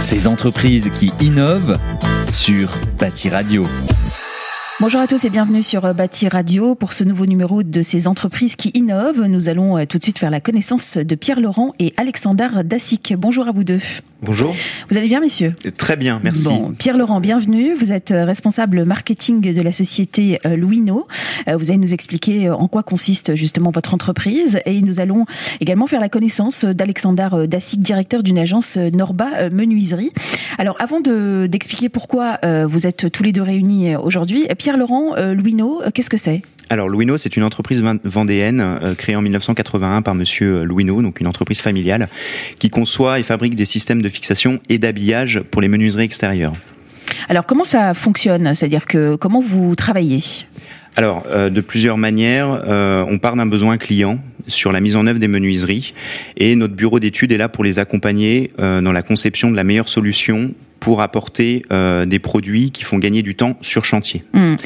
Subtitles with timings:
[0.00, 1.76] Ces entreprises qui innovent
[2.30, 3.64] sur Bâti Radio.
[4.80, 8.06] Bonjour à tous et bienvenue sur euh, Bâti Radio pour ce nouveau numéro de ces
[8.06, 9.24] entreprises qui innovent.
[9.24, 13.12] Nous allons euh, tout de suite faire la connaissance de Pierre Laurent et Alexandre Dacic.
[13.18, 13.80] Bonjour à vous deux.
[14.22, 14.54] Bonjour.
[14.90, 15.54] Vous allez bien, messieurs?
[15.76, 16.44] Très bien, merci.
[16.44, 17.74] Bon, Pierre Laurent, bienvenue.
[17.74, 21.06] Vous êtes euh, responsable marketing de la société Louino.
[21.46, 25.24] Vous allez nous expliquer en quoi consiste justement votre entreprise et nous allons
[25.60, 30.12] également faire la connaissance d'Alexandre Dacic, directeur d'une agence Norba Menuiserie.
[30.58, 35.82] Alors, avant d'expliquer pourquoi vous êtes tous les deux réunis aujourd'hui, Pierre Pierre-Laurent euh, Louineau,
[35.82, 36.42] euh, qu'est-ce que c'est?
[36.70, 41.26] Alors Louineau, c'est une entreprise vendéenne euh, créée en 1981 par Monsieur Louineau, donc une
[41.26, 42.08] entreprise familiale,
[42.58, 46.52] qui conçoit et fabrique des systèmes de fixation et d'habillage pour les menuiseries extérieures.
[47.28, 48.54] Alors comment ça fonctionne?
[48.54, 50.20] C'est-à-dire que comment vous travaillez?
[50.96, 55.28] Alors, de plusieurs manières, on part d'un besoin client sur la mise en œuvre des
[55.28, 55.94] menuiseries
[56.36, 59.88] et notre bureau d'études est là pour les accompagner dans la conception de la meilleure
[59.88, 64.24] solution pour apporter euh, des produits qui font gagner du temps sur chantier.
[64.32, 64.56] Mmh.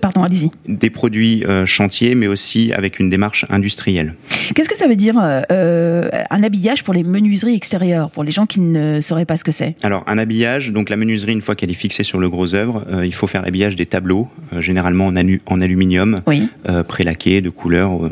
[0.00, 0.50] Pardon, allez-y.
[0.66, 4.14] Des produits euh, chantier, mais aussi avec une démarche industrielle.
[4.54, 5.14] Qu'est-ce que ça veut dire
[5.50, 9.44] euh, un habillage pour les menuiseries extérieures, pour les gens qui ne sauraient pas ce
[9.44, 9.76] que c'est?
[9.82, 12.84] Alors, un habillage, donc la menuiserie, une fois qu'elle est fixée sur le gros œuvre,
[13.04, 16.48] il faut faire l'habillage des tableaux, généralement en, en aluminium, oui.
[16.88, 18.10] prélaqué, de couleur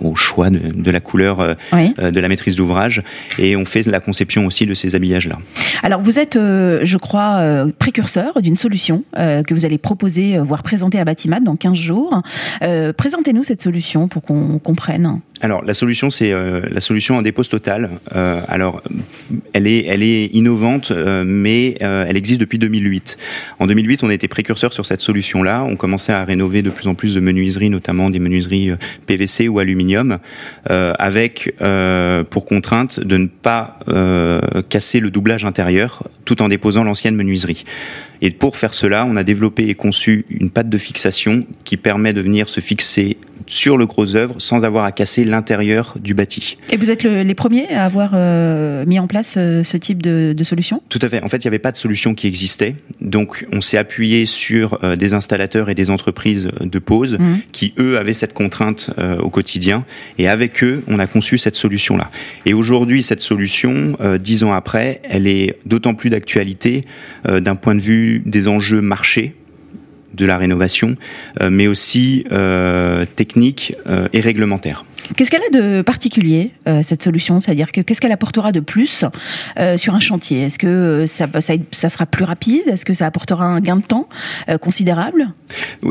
[0.00, 3.02] au choix de, la couleur euh, euh, de la maîtrise d'ouvrage
[3.38, 5.38] et on fait la conception aussi de ces habillages-là.
[5.82, 7.40] Alors vous êtes, euh, je crois,
[7.78, 12.22] précurseur d'une solution que vous allez proposer, voire présenter à Batimat dans 15 jours.
[12.96, 15.20] Présentez-nous cette solution pour qu'on comprenne.
[15.42, 17.90] Alors la solution c'est euh, la solution en dépose totale.
[18.14, 18.82] Euh, alors
[19.54, 23.16] elle est elle est innovante euh, mais elle existe depuis 2008.
[23.58, 25.64] En 2008 on été précurseur sur cette solution là.
[25.64, 28.72] On commençait à rénover de plus en plus de menuiseries notamment des menuiseries
[29.06, 30.18] PVC ou aluminium
[30.68, 31.54] avec
[32.30, 33.78] pour contrainte de ne pas
[34.68, 37.64] casser le doublage intérieur tout en déposant l'ancienne menuiserie.
[38.22, 42.12] Et pour faire cela, on a développé et conçu une pâte de fixation qui permet
[42.12, 43.16] de venir se fixer
[43.46, 46.56] sur le gros œuvre sans avoir à casser l'intérieur du bâti.
[46.70, 50.34] Et vous êtes les premiers à avoir euh, mis en place euh, ce type de,
[50.44, 50.82] solution?
[50.88, 51.22] Tout à fait.
[51.22, 52.76] En fait, il n'y avait pas de solution qui existait.
[53.00, 57.38] Donc, on s'est appuyé sur euh, des installateurs et des entreprises de pose mmh.
[57.52, 59.84] qui, eux, avaient cette contrainte au quotidien.
[60.18, 62.10] Et avec eux, on a conçu cette solution-là.
[62.46, 66.84] Et aujourd'hui, cette solution, dix ans après, elle est d'autant plus d'actualité
[67.28, 69.34] d'un point de vue des enjeux marchés
[70.14, 70.96] de la rénovation,
[71.40, 74.84] euh, mais aussi euh, technique euh, et réglementaire.
[75.16, 77.40] Qu'est-ce qu'elle a de particulier, euh, cette solution?
[77.40, 79.04] C'est-à-dire que qu'est-ce qu'elle apportera de plus
[79.58, 80.42] euh, sur un chantier?
[80.42, 81.26] Est-ce que euh, ça,
[81.70, 82.62] ça, sera plus rapide?
[82.66, 84.08] Est-ce que ça apportera un gain de temps
[84.60, 85.32] considérable?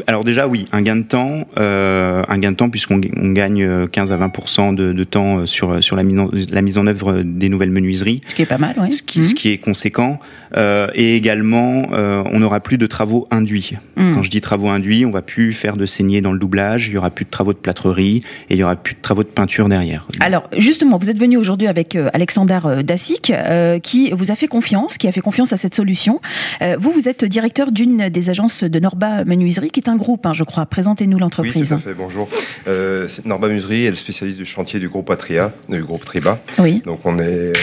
[0.07, 4.17] Alors déjà, oui, un gain de temps, un gain de temps puisqu'on gagne 15 à
[4.17, 7.71] 20 de, de, temps sur, sur la, mise en, la mise en œuvre des nouvelles
[7.71, 8.21] menuiseries.
[8.27, 8.91] Ce qui est pas mal, oui.
[8.91, 9.35] Ce qui, ce mmh.
[9.35, 10.19] qui est conséquent.
[10.55, 13.73] et également, on n'aura plus de travaux induits.
[13.97, 14.13] Mmh.
[14.13, 16.93] Quand je dis travaux induits, on va plus faire de saignées dans le doublage, il
[16.93, 19.29] y aura plus de travaux de plâtrerie et il y aura plus de travaux de
[19.29, 20.07] peinture derrière.
[20.19, 24.35] Alors justement, vous êtes venu aujourd'hui avec euh, Alexander euh, Dacic, euh, qui vous a
[24.35, 26.21] fait confiance, qui a fait confiance à cette solution.
[26.77, 30.33] vous, vous êtes directeur d'une des agences de Norba Menuiserie, qui est un groupe, hein,
[30.35, 30.67] je crois.
[30.67, 31.71] Présentez-nous l'entreprise.
[31.73, 31.95] Oui, tout à fait.
[31.95, 32.29] Bonjour.
[33.25, 36.37] Norba Menuiserie est le spécialiste du chantier du groupe Atria, du groupe Triba.
[36.59, 36.83] Oui.
[36.85, 37.53] Donc on est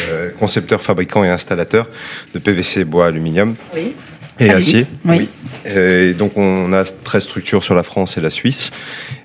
[0.41, 1.89] concepteur, fabricant et installateur
[2.35, 3.55] de PVC, bois, aluminium.
[3.73, 3.95] Oui.
[4.41, 4.87] Et acier.
[5.05, 5.29] Oui.
[5.67, 8.71] Et donc on a 13 structures sur la France et la Suisse.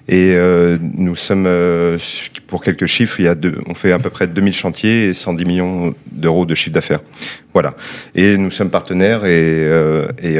[0.07, 1.97] Et euh, nous sommes, euh,
[2.47, 5.13] pour quelques chiffres, il y a deux, on fait à peu près 2000 chantiers et
[5.13, 7.01] 110 millions d'euros de chiffre d'affaires.
[7.53, 7.75] Voilà.
[8.15, 10.37] Et nous sommes partenaires et, euh, et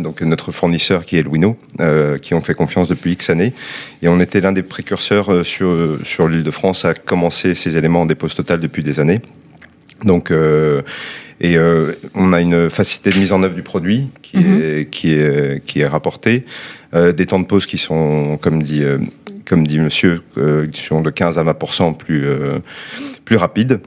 [0.00, 1.58] donc notre fournisseur qui est Louino,
[2.22, 3.52] qui ont fait confiance depuis X années.
[4.02, 8.02] Et on était l'un des précurseurs sur, sur l'île de France à commencer ces éléments
[8.02, 9.20] en dépose total depuis des années.
[10.04, 10.32] Donc,
[11.40, 14.62] et euh, on a une facilité de mise en œuvre du produit qui, mhm.
[14.62, 16.44] est, qui, est, qui est rapportée,
[16.94, 18.98] euh, des temps de pause qui sont, comme dit, euh,
[19.44, 20.22] comme dit monsieur,
[20.72, 22.26] qui sont de 15 à 20% plus,
[23.24, 23.80] plus rapides.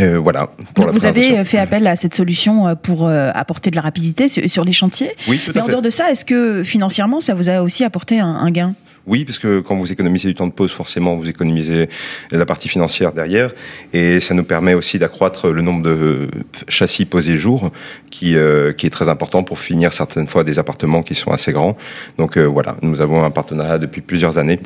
[0.00, 0.50] Euh, voilà.
[0.74, 4.72] Donc vous avez fait appel à cette solution pour apporter de la rapidité sur, les
[4.72, 5.10] chantiers.
[5.28, 8.18] Oui, tout Mais en dehors de ça, est-ce que financièrement, ça vous a aussi apporté
[8.18, 8.74] un, un gain?
[9.06, 11.88] Oui, parce que quand vous économisez du temps de pause, forcément, vous économisez
[12.30, 13.52] la partie financière derrière.
[13.92, 16.28] Et ça nous permet aussi d'accroître le nombre de
[16.68, 17.70] châssis posés jour,
[18.10, 21.52] qui, euh, qui est très important pour finir certaines fois des appartements qui sont assez
[21.52, 21.76] grands.
[22.16, 24.60] Donc euh, voilà, nous avons un partenariat depuis plusieurs années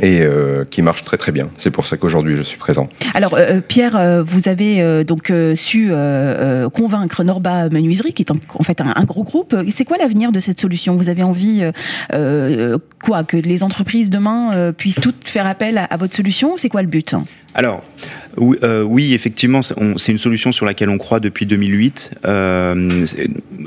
[0.00, 1.50] et euh, qui marche très très bien.
[1.56, 2.88] C'est pour ça qu'aujourd'hui je suis présent.
[3.14, 5.92] Alors euh, Pierre, euh, vous avez donc su
[6.72, 9.56] convaincre Norba Menuiserie, qui est en, fait un, gros groupe.
[9.70, 10.96] C'est quoi l'avenir de cette solution?
[10.96, 11.62] Vous avez envie
[13.02, 13.24] quoi?
[13.24, 16.56] Que les entreprises demain puissent toutes faire appel à, à votre solution?
[16.56, 17.14] C'est quoi le but?
[17.54, 17.82] Alors,
[18.36, 22.10] oui, euh, oui, effectivement, c'est une solution sur laquelle on croit depuis 2008.
[22.26, 23.04] Euh,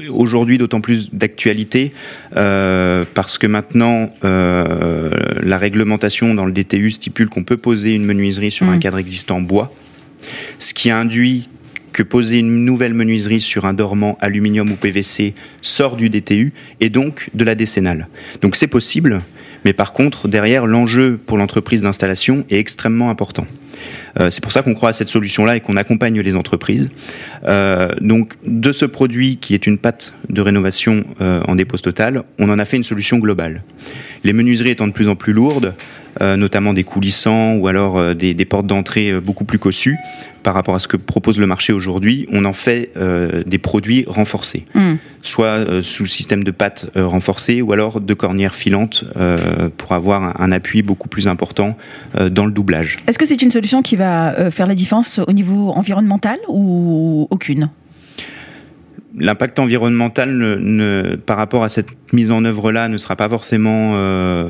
[0.09, 1.91] Aujourd'hui, d'autant plus d'actualité
[2.35, 8.51] euh, parce que maintenant, la réglementation dans le DTU stipule qu'on peut poser une menuiserie
[8.51, 8.79] sur un Mm.
[8.79, 9.73] cadre existant en bois,
[10.59, 11.49] ce qui induit
[11.93, 16.89] que poser une nouvelle menuiserie sur un dormant aluminium ou PVC sort du DTU et
[16.89, 18.07] donc de la décennale.
[18.41, 19.21] Donc c'est possible,
[19.67, 23.45] mais par contre, derrière, l'enjeu pour l'entreprise d'installation est extrêmement important.
[24.17, 26.89] Euh, c'est pour ça qu'on croit à cette solution-là et qu'on accompagne les entreprises.
[27.43, 32.23] Euh, donc, de ce produit qui est une pâte de rénovation euh, en dépose totale,
[32.39, 33.61] on en a fait une solution globale.
[34.23, 35.73] Les menuiseries étant de plus en plus lourdes,
[36.37, 39.97] notamment des coulissants ou alors euh, des, des portes d'entrée euh, beaucoup plus cossues
[40.43, 44.05] par rapport à ce que propose le marché aujourd'hui, on en fait euh, des produits
[44.07, 44.95] renforcés, Hmm.
[45.21, 49.69] soit euh, sous le système de pâte euh, renforcée ou alors de cornières filantes euh,
[49.75, 51.75] pour avoir un, un appui beaucoup plus important
[52.17, 52.95] euh, dans le doublage.
[53.07, 57.27] Est-ce que c'est une solution qui va euh, faire la différence au niveau environnemental ou
[57.29, 57.69] aucune?
[59.19, 63.93] L'impact environnemental ne, ne- par rapport à cette mise en œuvre-là ne sera pas forcément
[63.95, 64.47] euh,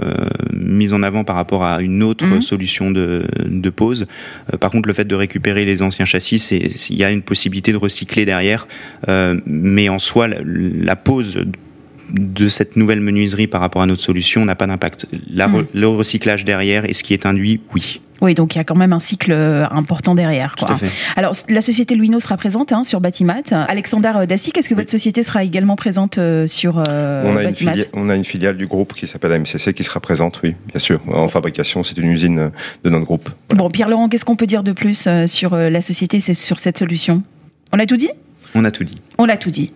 [0.53, 2.41] mis en avant par rapport à une autre Mhm.
[2.41, 4.07] solution de, de pose.
[4.53, 7.21] Euh, par contre, le fait de récupérer les anciens châssis, c'est- il y a une
[7.21, 8.67] possibilité de recycler derrière,
[9.07, 11.37] Euh, mais en soi, la, la pose
[12.13, 15.07] de cette nouvelle menuiserie par rapport à notre solution n'a pas d'impact.
[15.13, 15.65] Re- Mhm.
[15.73, 18.01] Le recyclage derrière et ce qui est induit, oui.
[18.21, 20.55] Oui, donc il y a quand même un cycle euh, important derrière.
[20.55, 20.89] Tout à fait.
[21.15, 23.43] Alors, la société Luino sera présente hein, sur Batimat.
[23.51, 27.49] Alexander Dassy, est-ce que votre société sera également présente euh, sur euh, on, a une
[27.49, 30.55] Batimat filiale, on a une filiale du groupe qui s'appelle AMCC qui sera présente, oui,
[30.67, 30.99] bien sûr.
[31.07, 32.49] En fabrication, c'est une usine euh,
[32.83, 33.29] de notre groupe.
[33.49, 36.77] Bon, Pierre-Laurent, qu'est-ce qu'on peut dire de plus euh, sur euh, la société, sur cette
[36.77, 37.23] solution?
[37.71, 38.09] On a tout dit?
[38.55, 38.99] On a tout dit.
[39.17, 39.73] On a tout dit.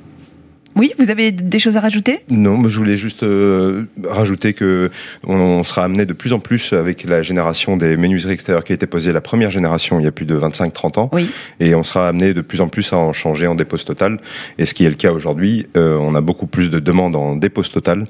[0.76, 2.20] Oui, vous avez des choses à rajouter?
[2.30, 4.90] Non, mais je voulais juste euh, rajouter que
[5.28, 8.72] on, on sera amené de plus en plus avec la génération des menuiseries extérieures qui
[8.72, 11.10] a été posée la première génération il y a plus de 25-30 ans.
[11.14, 11.30] Oui.
[11.60, 14.20] Et on sera amené de plus en plus à en changer en dépose totale.
[14.58, 17.36] Et ce qui est le cas aujourd'hui, euh, on a beaucoup plus de demandes en
[17.36, 18.08] dépose totale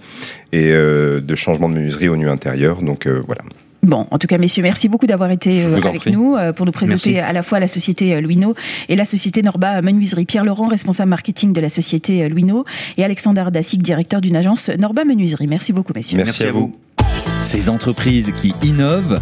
[0.51, 2.81] et euh, de changement de menuiserie au nu intérieur.
[2.81, 3.41] Donc euh, voilà.
[3.83, 6.11] Bon, en tout cas, messieurs, merci beaucoup d'avoir été euh, avec prie.
[6.11, 7.29] nous euh, pour nous présenter Merci.
[7.29, 8.53] à la fois la société euh, Luino
[8.89, 10.25] et la société Norba Menuiserie.
[10.25, 12.63] Pierre Laurent, responsable marketing de la société Luino,
[12.97, 15.47] et Alexandre Dacic, directeur d'une agence Norba Menuiserie.
[15.47, 16.17] Merci beaucoup, messieurs.
[16.17, 16.75] Merci, à vous.
[17.41, 19.19] Ces entreprises qui innovent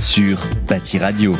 [0.00, 1.32] sur Bâti Radio.